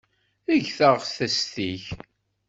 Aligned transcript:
Eg 0.53 0.65
taɣtest-ik. 0.77 1.85